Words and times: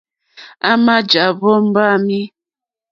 À 0.69 0.71
mà 0.85 0.95
jàwó 1.09 1.49
mbáǃámì. 1.67 2.19